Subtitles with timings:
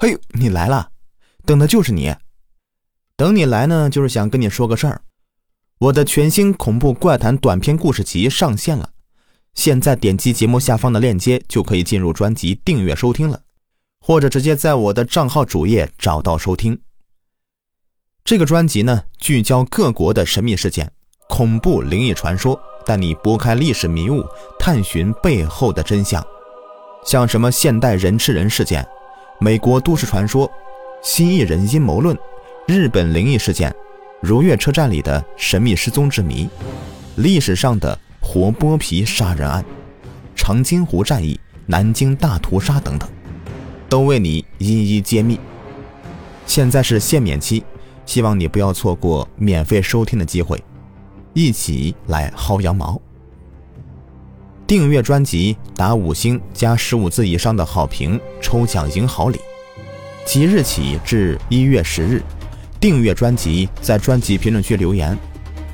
[0.00, 0.90] 嘿，你来了，
[1.44, 2.14] 等的就是你。
[3.16, 5.02] 等你来呢，就是想跟你说个事儿。
[5.80, 8.90] 我的全新恐怖怪谈短篇故事集上线了，
[9.54, 13.42] 现在点击节目下方的链接就可以进入专辑订阅收听了，
[13.98, 16.80] 或者直接在我的账号主页找到收听。
[18.22, 20.92] 这个专辑呢，聚焦各国的神秘事件、
[21.28, 24.24] 恐怖灵异传说，带你拨开历史迷雾，
[24.60, 26.24] 探寻背后的真相。
[27.04, 28.86] 像什么现代人吃人事件、
[29.40, 30.50] 美国都市传说、
[31.00, 32.18] 蜥蜴人阴谋论、
[32.66, 33.72] 日本灵异事件、
[34.20, 36.48] 如月车站里的神秘失踪之谜、
[37.14, 39.64] 历史上的活剥皮杀人案、
[40.34, 43.08] 长津湖战役、南京大屠杀等等，
[43.88, 45.38] 都为你一一揭秘。
[46.44, 47.62] 现在是限免期，
[48.06, 50.60] 希望你不要错过免费收听的机会，
[51.32, 53.00] 一起来薅羊毛。
[54.68, 59.40] 订阅专辑打五星加十五字以上的好评，抽奖赢好礼。
[60.26, 62.22] 即日起至一月十日，
[62.78, 65.18] 订阅专辑在专辑评论区留言，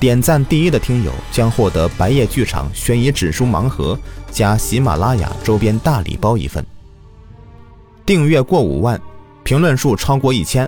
[0.00, 3.96] 点赞第一的听友将获得白夜剧场悬疑指数盲盒
[4.30, 6.64] 加喜马拉雅周边大礼包一份。
[8.06, 8.98] 订阅过五万，
[9.44, 10.66] 评论数超过一千，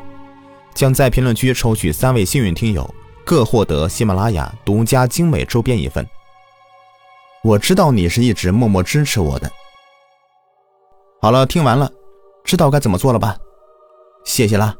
[0.74, 2.94] 将在评论区抽取三位幸运听友，
[3.24, 6.06] 各获得喜马拉雅独家精美周边一份。
[7.42, 9.50] 我知道你是一直默默支持我的。
[11.22, 11.90] 好了，听完了，
[12.44, 13.34] 知道该怎么做了吧？
[14.26, 14.76] 谢谢啦。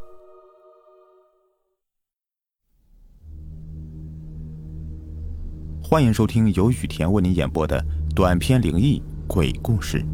[5.83, 7.83] 欢迎收听由雨田为您演播的
[8.15, 10.05] 短篇灵异鬼故事。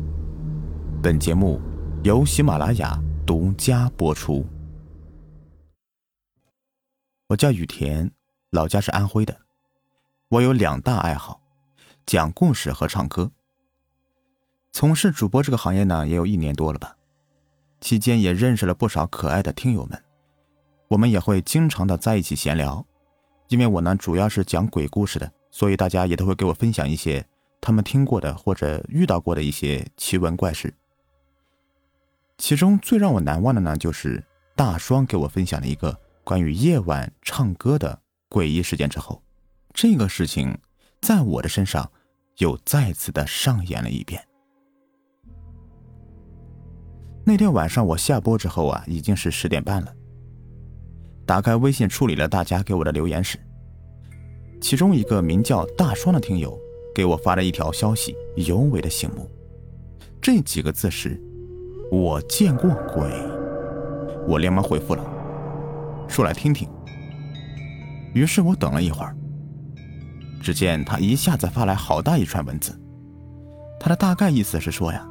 [1.03, 1.61] 本节目
[2.05, 4.47] 由喜马拉雅独家播出。
[7.27, 8.09] 我叫雨田，
[8.51, 9.37] 老家是安徽的。
[10.29, 11.41] 我有两大爱好。
[12.07, 13.33] 讲故事和唱歌。
[14.71, 16.97] 从事主播这个行业呢，也有一年多了吧。
[17.81, 20.01] 期间也认识了不少可爱的听友们，
[20.87, 22.87] 我们也会经常的在一起闲聊。
[23.49, 27.27] 因为我呢主要是讲鬼故事的，所以大家也都会给我分享一些
[27.61, 30.73] 他们听过的或者遇到过的一些奇闻怪事。
[32.39, 34.23] 其中最让我难忘的呢，就是
[34.55, 38.01] 大双给我分享了一个关于夜晚唱歌的
[38.31, 39.21] 诡异事件之后，
[39.75, 40.57] 这个事情
[41.01, 41.91] 在我的身上。
[42.39, 44.23] 又再次的上演了一遍。
[47.25, 49.93] 那天晚上我下播之后啊，已经是十点半了。
[51.27, 53.37] 打开微信处理了大家给我的留言时，
[54.61, 56.57] 其中一个名叫大双的听友
[56.95, 59.29] 给我发了一条消息，尤为的醒目。
[60.21, 61.21] 这几个字是
[61.91, 63.11] ：“我见过鬼。”
[64.29, 65.05] 我连忙回复了
[66.09, 66.69] ：“说来听听。”
[68.15, 69.17] 于是我等了一会儿。
[70.47, 72.81] 只见他一下子发来好大一串文字，
[73.81, 75.05] 他的大概意思是说呀，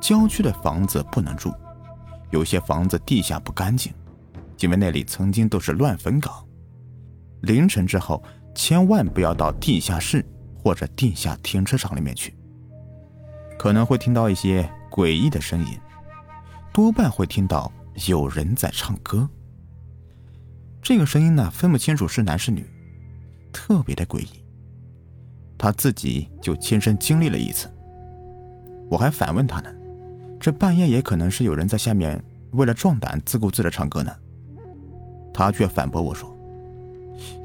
[0.00, 1.52] 郊区的房子不能住，
[2.30, 3.92] 有些房子地下不干净，
[4.60, 6.32] 因为那里曾经都是乱坟岗。
[7.40, 8.22] 凌晨之后，
[8.54, 10.24] 千万不要到地下室
[10.62, 12.32] 或者地下停车场里面去，
[13.58, 15.76] 可能会听到一些诡异的声音，
[16.72, 17.72] 多半会听到
[18.06, 19.28] 有人在唱歌。
[20.80, 22.64] 这个声音呢，分不清楚是男是女。
[23.52, 24.44] 特别的诡异，
[25.58, 27.68] 他自己就亲身经历了一次。
[28.88, 29.70] 我还反问他呢，
[30.40, 32.22] 这半夜也可能是有人在下面
[32.52, 34.12] 为了壮胆自顾自的唱歌呢。
[35.32, 36.36] 他却反驳我说：“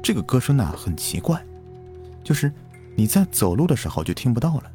[0.02, 1.40] 这个歌声呢很奇怪，
[2.24, 2.52] 就是
[2.96, 4.70] 你在走路的时候就听不到了，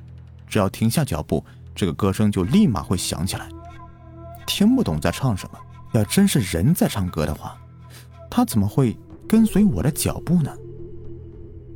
[0.47, 1.43] 只要停下脚步，
[1.75, 3.49] 这个歌声就立马会响起来。
[4.47, 5.59] 听不懂在唱什么。
[5.93, 7.57] 要真是人在唱歌的话，
[8.29, 10.49] 他怎么会跟随我的脚步呢？”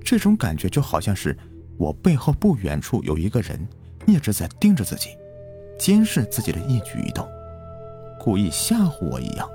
[0.05, 1.35] 这种感觉就好像是
[1.77, 3.67] 我背后不远处有一个人
[4.05, 5.09] 一直在盯着自己，
[5.79, 7.27] 监视自己的一举一动，
[8.19, 9.49] 故意吓唬我一样。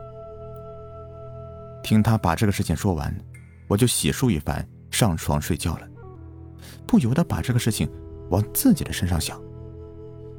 [1.84, 3.16] 听他把这个事情说完，
[3.68, 5.88] 我就洗漱一番，上床睡觉了，
[6.84, 7.88] 不由得把这个事情
[8.30, 9.40] 往自己的身上想，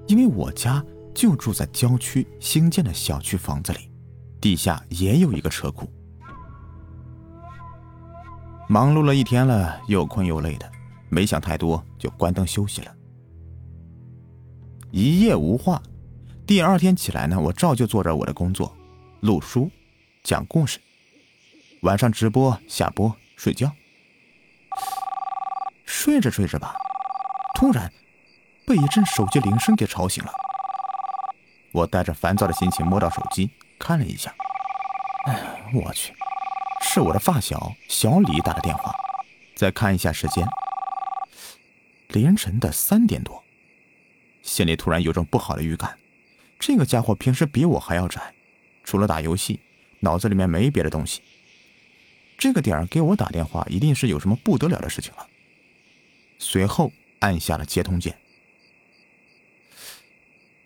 [0.08, 0.86] 因为我家
[1.16, 3.90] 就住在郊区新建的小区房子里，
[4.42, 5.90] 地下也有一个车库。
[8.68, 10.72] 忙碌了一天了，又困又累的，
[11.10, 12.96] 没想太多，就关灯休息了。
[14.92, 15.82] 一夜无话。
[16.46, 18.76] 第二天起来呢，我照旧做着我的工作，
[19.22, 19.70] 录书、
[20.24, 20.80] 讲故事，
[21.82, 23.72] 晚上直播、下播、睡觉。
[25.86, 26.74] 睡着睡着吧，
[27.54, 27.92] 突然
[28.66, 30.32] 被一阵手机铃声给吵醒了。
[31.72, 33.50] 我带着烦躁的心情摸到手机，
[33.80, 34.34] 看了一下。
[35.26, 36.14] 哎，我去！
[36.94, 38.94] 是我的发小小李打的电话，
[39.56, 40.46] 再看一下时间，
[42.10, 43.42] 凌晨的三点多，
[44.42, 45.98] 心里突然有种不好的预感。
[46.60, 48.34] 这个家伙平时比我还要宅，
[48.84, 49.62] 除了打游戏，
[50.02, 51.22] 脑子里面没别的东西。
[52.38, 55.26] 这个点儿给我打电话，一定是有什么不得了的事情了。
[56.40, 58.18] 随后按下了接通键，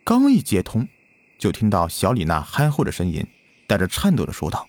[0.03, 0.87] 刚一接通，
[1.37, 3.23] 就听到小李那憨厚的声音，
[3.67, 4.67] 带着颤抖的说道：“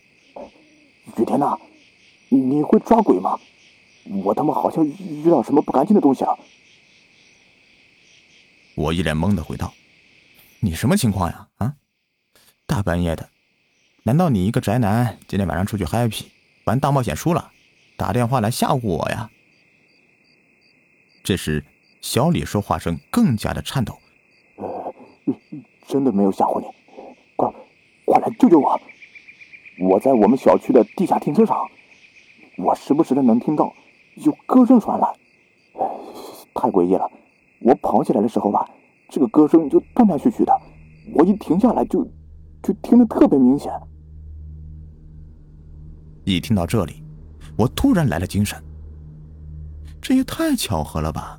[1.16, 1.56] 雨天呐，
[2.28, 3.38] 你会抓鬼吗？
[4.22, 6.38] 我他妈好像遇到什么不干净的东西了。”
[8.76, 9.72] 我一脸懵的回道
[10.60, 11.48] ：“你什么情况呀？
[11.56, 11.74] 啊，
[12.66, 13.28] 大半夜的，
[14.02, 16.24] 难道你一个宅男今天晚上出去 happy
[16.64, 17.50] 玩大冒险输了，
[17.96, 19.30] 打电话来吓唬我呀？”
[21.24, 21.64] 这时，
[22.02, 23.98] 小李说话声更加的颤抖
[24.56, 24.94] ：“呃，
[25.88, 26.66] 真的没有吓唬你，
[27.34, 27.50] 快，
[28.04, 28.80] 快来救救我！
[29.78, 31.58] 我在我们小区的地下停车场，
[32.58, 33.72] 我时不时的能听到
[34.16, 35.06] 有歌声传来，
[36.54, 37.10] 太诡异了。
[37.60, 38.68] 我跑起来的时候吧，
[39.08, 40.52] 这个歌声就断断续续的，
[41.14, 42.06] 我一停下来就，
[42.62, 43.72] 就听得特别明显。
[46.24, 47.02] 一听到这里，
[47.56, 48.62] 我突然来了精神。”
[50.00, 51.38] 这也太巧合了吧！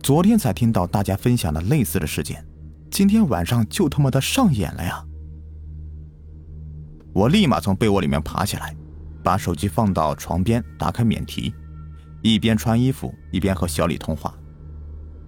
[0.00, 2.46] 昨天才听到大家分享的类似的事件，
[2.90, 5.04] 今天晚上就他妈的上演了呀！
[7.16, 8.76] 我立马从被窝里面爬起来，
[9.24, 11.54] 把手机放到床边，打开免提，
[12.20, 14.34] 一边穿衣服一边和小李通话，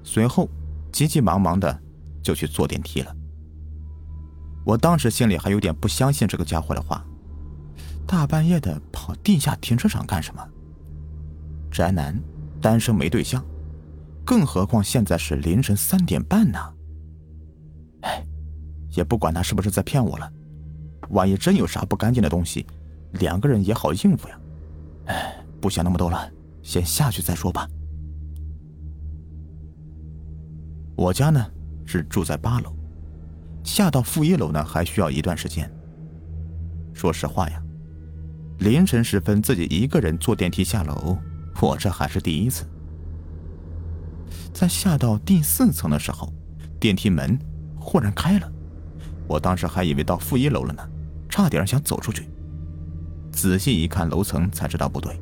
[0.02, 0.46] 随后
[0.92, 1.80] 急急忙忙的
[2.22, 3.16] 就去坐电梯了。
[4.66, 7.02] 我当时心里还有点不相信这个家伙的话，
[8.06, 10.46] 大半夜的跑地下停车场干什么？
[11.70, 12.14] 宅男。
[12.60, 13.40] 单身没对象，
[14.24, 16.58] 更何况现在是凌晨三点半呢。
[18.00, 18.20] 哎，
[18.96, 20.28] 也不管他是不是在骗我了，
[21.10, 22.66] 万一真有啥不干净的东西，
[23.12, 24.40] 两个人也好应付呀。
[25.06, 26.30] 哎，不想那么多了，
[26.62, 27.68] 先下去再说吧。
[30.96, 31.44] 我家呢
[31.86, 32.74] 是住在八楼，
[33.62, 35.70] 下到负一楼呢还需要一段时间。
[36.92, 37.62] 说实话呀，
[38.58, 41.16] 凌晨时分自己一个人坐电梯下楼。
[41.60, 42.64] 我这还是第一次。
[44.52, 46.32] 在下到第四层的时候，
[46.78, 47.38] 电梯门
[47.76, 48.52] 忽然开了，
[49.26, 50.88] 我当时还以为到负一楼了呢，
[51.28, 52.28] 差点想走出去。
[53.32, 55.20] 仔细一看楼层，才知道不对。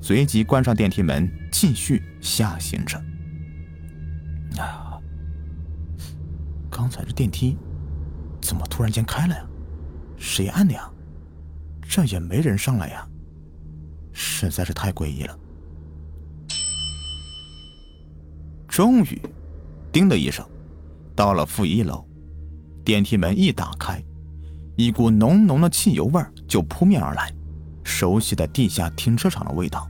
[0.00, 2.96] 随即关上电梯门，继续下行着。
[4.60, 4.98] 啊！
[6.70, 7.56] 刚才这电梯
[8.40, 9.46] 怎么突然间开了呀？
[10.16, 10.90] 谁按的呀？
[11.82, 13.06] 这也没人上来呀。
[14.12, 15.38] 实在是太诡异了。
[18.66, 19.20] 终于，
[19.92, 20.46] 叮的一声，
[21.14, 22.06] 到了负一楼，
[22.84, 24.02] 电梯门一打开，
[24.76, 27.34] 一股浓浓的汽油味就扑面而来，
[27.82, 29.88] 熟悉的地下停车场的味道。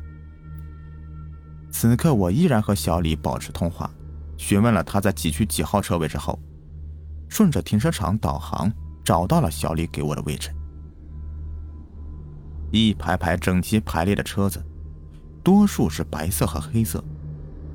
[1.72, 3.90] 此刻，我依然和小李保持通话，
[4.36, 6.38] 询问了他在几区几号车位之后，
[7.28, 8.72] 顺着停车场导航
[9.04, 10.50] 找到了小李给我的位置。
[12.70, 14.64] 一排排整齐排列的车子，
[15.42, 17.02] 多数是白色和黑色，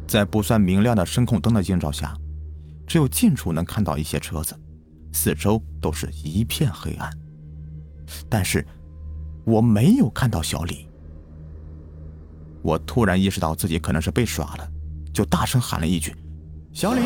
[0.07, 2.15] 在不算明亮的声控灯的映照下，
[2.87, 4.57] 只有近处能看到一些车子，
[5.11, 7.11] 四周都是一片黑暗。
[8.29, 8.65] 但是，
[9.45, 10.87] 我没有看到小李。
[12.61, 14.69] 我突然意识到自己可能是被耍了，
[15.13, 16.15] 就大声喊了一句
[16.73, 17.01] ：“小李！”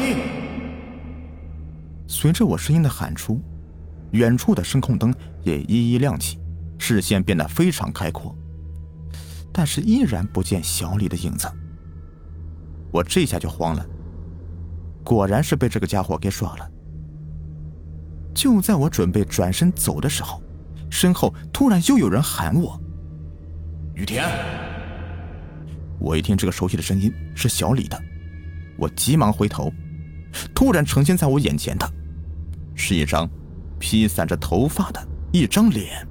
[2.08, 3.42] 随着我声音的喊出，
[4.12, 5.14] 远处的声控灯
[5.44, 6.40] 也一一亮起。
[6.78, 8.36] 视线变得非常开阔，
[9.52, 11.48] 但是依然不见小李的影子。
[12.92, 13.86] 我这下就慌了，
[15.04, 16.70] 果然是被这个家伙给耍了。
[18.36, 20.44] 就在我准备转身走的时候，
[20.92, 22.80] 身后突然又有人喊我
[23.96, 24.24] ：“雨田！”
[25.98, 28.00] 我一听这个熟悉的声音是小李的，
[28.78, 29.72] 我急忙回头，
[30.54, 31.90] 突然呈现在我眼前的，
[32.76, 33.28] 是一张
[33.80, 36.06] 披散着头发的一张脸。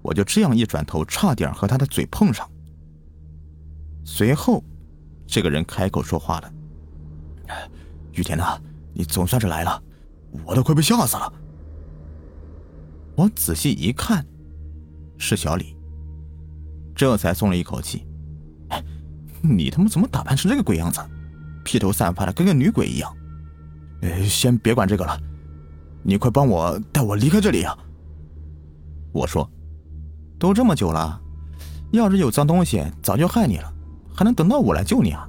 [0.00, 2.50] 我就这样一转头，差点和他的嘴碰上。
[4.04, 4.64] 随后，
[5.26, 6.52] 这个人开口说话了
[8.12, 8.58] ：“雨田呐，
[8.94, 9.82] 你总算是来了，
[10.44, 11.32] 我都快被吓死了。”
[13.16, 14.26] 我仔细一看，
[15.18, 15.76] 是小李，
[16.94, 18.06] 这才松了一口气。
[19.42, 21.00] 你他妈怎么打扮成这个鬼样子？
[21.64, 23.16] 披头散发的，跟个女鬼一样。
[24.02, 25.18] 呃，先别管这个了，
[26.02, 27.76] 你快帮我带我离开这里啊！
[29.12, 29.48] 我说。
[30.36, 31.18] 都这么久了，
[31.92, 33.72] 要是有脏东西，早就害你了，
[34.14, 35.26] 还能等到我来救你啊？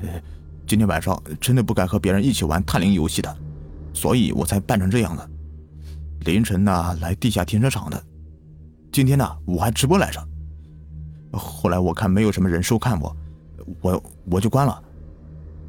[0.00, 0.08] 呃，
[0.66, 3.36] 今天晚上真的不该和别人一起玩探灵游戏的，
[3.98, 5.30] 所以我才扮成这样的。
[6.20, 8.00] 凌晨呢，来地下停车场的。
[8.92, 10.24] 今天呢，我还直播来着。
[11.32, 13.16] 后来我看没有什么人收看我，
[13.80, 14.80] 我我就关了。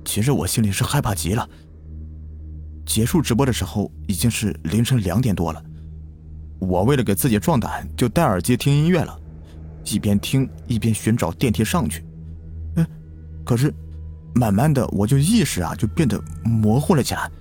[0.06, 1.50] 其实我心里是害怕极了。
[2.86, 5.64] 结束直播的时候已经是凌晨两点多了。
[6.60, 9.20] 我为了给自己壮胆，就戴耳机听音乐了，
[9.86, 12.06] 一边听一边寻找电梯上去。
[12.76, 12.86] 嗯，
[13.44, 13.74] 可是
[14.36, 17.32] 慢慢的我就意识啊就变得模糊了起来。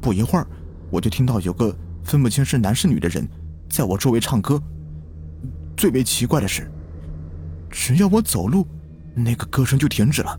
[0.00, 0.46] 不一会儿，
[0.90, 3.26] 我就听到有个分不清是男是女的人
[3.68, 4.60] 在我周围唱歌。
[5.76, 6.70] 最为奇怪的是，
[7.70, 8.66] 只要我走路，
[9.14, 10.38] 那个歌声就停止了。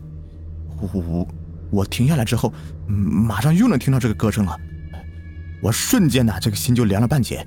[0.92, 1.28] 我
[1.70, 2.52] 我停下来之后，
[2.86, 4.56] 马上又能听到这个歌声了。
[5.62, 7.46] 我瞬间呢，这个心就凉了半截。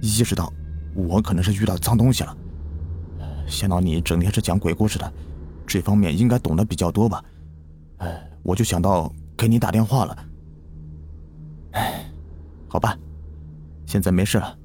[0.00, 0.52] 意识到
[0.94, 2.36] 我可能是遇到脏东西了。
[3.46, 5.12] 想到你整天是讲鬼故事的，
[5.66, 7.22] 这方面应该懂得比较多吧？
[7.98, 10.27] 哎，我就想到给你打电话了。
[12.68, 12.96] 好吧，
[13.86, 14.58] 现在没事了。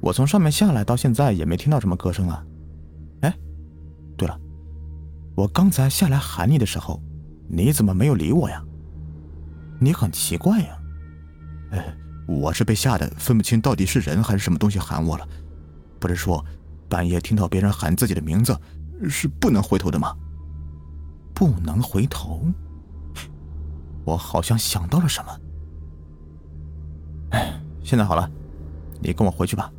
[0.00, 2.44] 我从上面下来到现在也没听到什么歌声啊。
[3.20, 3.34] 哎，
[4.16, 4.38] 对了，
[5.34, 7.02] 我刚才下来喊你的时候，
[7.48, 8.62] 你怎么没有理我呀？
[9.78, 10.78] 你很奇怪呀。
[11.70, 11.96] 哎。
[12.26, 15.28] 我是被吓得分不清到底是人还是什么东西喊我了。
[16.00, 16.42] 不是说
[16.88, 18.58] 半夜听到别人喊自己的名字
[19.10, 20.16] 是不能回头的吗？
[21.34, 22.42] 不能回头。
[24.06, 25.38] 我好像想到了什么。
[27.84, 28.28] 现在好了，
[29.00, 29.70] 你跟我回去吧。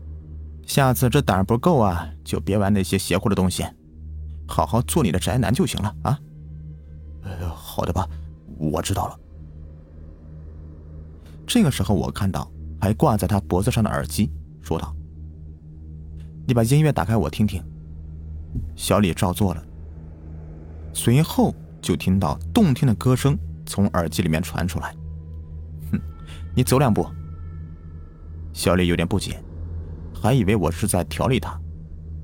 [0.65, 3.65] 下次这胆儿不够啊，就别玩那些邪乎的东西，
[4.47, 6.19] 好好做你的宅男就行了啊。
[7.23, 8.07] 呃，好的吧，
[8.57, 9.19] 我知道了。
[11.47, 14.31] 这个时候，我看到还挂在他脖子上的耳机，
[14.61, 14.95] 说道
[16.47, 17.63] ：“你把音乐打开，我听听。”
[18.75, 19.63] 小李照做了，
[20.93, 24.95] 随后就听到动听的歌声从耳机里面传出来。
[25.91, 25.99] 哼，
[26.55, 27.05] 你走两步。
[28.55, 29.37] 小李有点不解，
[30.13, 31.59] 还以为我是在调理他，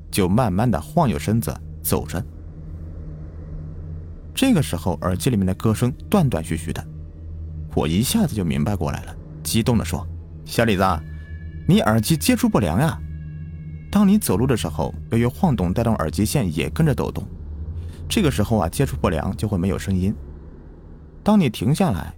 [0.09, 2.23] 就慢慢的晃悠身子走着。
[4.33, 6.81] 这个时候，耳机里面的歌声断断续续的。
[7.75, 10.07] 我一下子就明白过来了，激动的说
[10.45, 10.83] ：“小李子，
[11.67, 12.97] 你耳机接触不良呀！
[13.91, 17.27] 当你走路的时候，由于晃动带动耳机线也跟着抖动，
[18.07, 20.15] 这个时候啊，接触不良就会没有声音。
[21.23, 22.15] 当你停下来，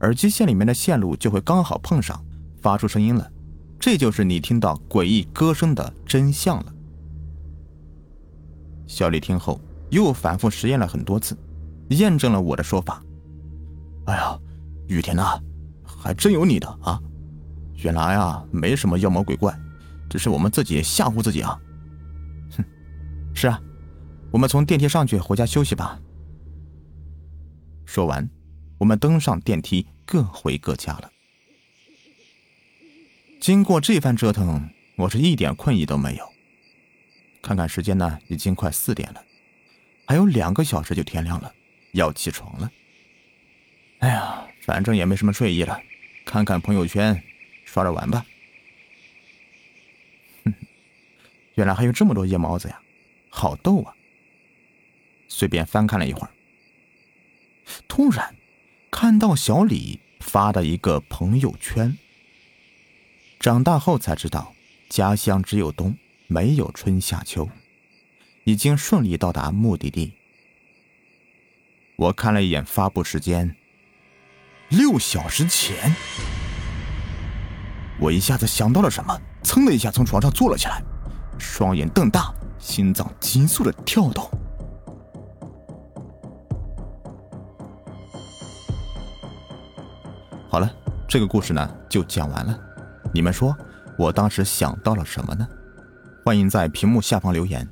[0.00, 2.22] 耳机线里面的线路就会刚好碰上，
[2.60, 3.26] 发出声音了。
[3.78, 6.74] 这就是你听到诡异歌声的真相了。”
[8.86, 11.36] 小李听后又反复实验了很多次，
[11.90, 13.02] 验证了我的说法。
[14.06, 14.38] 哎呀！
[14.88, 15.38] 雨田呐，
[15.84, 16.98] 还真有你的啊！
[17.82, 19.54] 原来啊，没什么妖魔鬼怪，
[20.08, 21.60] 只是我们自己吓唬自己啊。
[22.56, 22.64] 哼，
[23.34, 23.60] 是啊，
[24.30, 26.00] 我们从电梯上去，回家休息吧。
[27.84, 28.26] 说完，
[28.78, 31.10] 我们登上电梯，各回各家了。
[33.40, 36.32] 经过这番折腾，我是一点困意都没有。
[37.40, 39.24] 看看时间呢，已经快四点了，
[40.06, 41.52] 还有两个小时就天亮了，
[41.92, 42.70] 要起床了。
[44.00, 44.44] 哎呀！
[44.60, 45.80] 反正也没什么睡意了，
[46.26, 47.22] 看看朋友圈，
[47.64, 48.26] 刷着玩吧。
[51.54, 52.78] 原来还有这么多夜猫子呀，
[53.30, 53.94] 好逗啊！
[55.26, 56.30] 随便翻看了一会儿，
[57.88, 58.36] 突然
[58.90, 61.96] 看到小李发的一个朋友圈。
[63.38, 64.52] 长大后才知道，
[64.88, 65.94] 家乡只有冬，
[66.26, 67.48] 没有春夏秋，
[68.42, 70.12] 已经顺利到达目的地。
[71.94, 73.54] 我看了一眼发布时间。
[74.70, 75.94] 六小时前，
[77.98, 80.82] 我一下子想到了什么，噌的一下从床上坐了起来，
[81.38, 84.28] 双眼瞪大，心脏急速的跳动。
[90.50, 90.70] 好了，
[91.08, 92.67] 这个故事呢就讲完了。
[93.12, 93.56] 你们说
[93.96, 95.46] 我当时想到了什么呢？
[96.24, 97.66] 欢迎在屏幕下方留言。